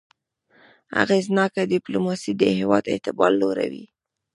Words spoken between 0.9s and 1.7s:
اغېزناکه